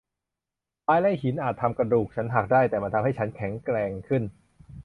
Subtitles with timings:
[0.85, 4.23] ไม้และหินอาจทำกระดูกฉันหักได้ แต่มันทำให้ฉันแข็งแกร่งขึ้น